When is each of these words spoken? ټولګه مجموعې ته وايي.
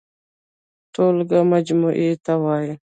ټولګه 0.93 1.39
مجموعې 1.51 2.09
ته 2.25 2.33
وايي. 2.43 2.73